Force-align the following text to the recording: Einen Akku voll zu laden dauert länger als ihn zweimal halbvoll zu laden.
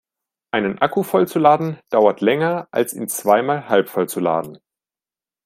Einen 0.51 0.79
Akku 0.79 1.03
voll 1.03 1.27
zu 1.27 1.37
laden 1.37 1.77
dauert 1.91 2.21
länger 2.21 2.67
als 2.71 2.95
ihn 2.95 3.07
zweimal 3.07 3.69
halbvoll 3.69 4.09
zu 4.09 4.19
laden. 4.19 4.57